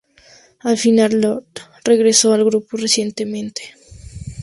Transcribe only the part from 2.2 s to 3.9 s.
al grupo recientemente.